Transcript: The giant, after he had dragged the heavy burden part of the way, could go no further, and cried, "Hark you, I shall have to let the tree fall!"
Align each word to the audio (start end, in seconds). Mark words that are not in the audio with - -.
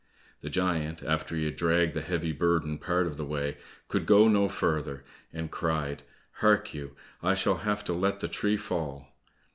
The 0.39 0.49
giant, 0.49 1.03
after 1.03 1.35
he 1.35 1.45
had 1.45 1.55
dragged 1.55 1.93
the 1.93 2.01
heavy 2.01 2.31
burden 2.31 2.79
part 2.79 3.05
of 3.05 3.17
the 3.17 3.23
way, 3.23 3.57
could 3.87 4.07
go 4.07 4.27
no 4.27 4.47
further, 4.49 5.03
and 5.31 5.51
cried, 5.51 6.01
"Hark 6.37 6.73
you, 6.73 6.95
I 7.21 7.35
shall 7.35 7.57
have 7.57 7.83
to 7.83 7.93
let 7.93 8.19
the 8.19 8.27
tree 8.27 8.57
fall!" 8.57 9.09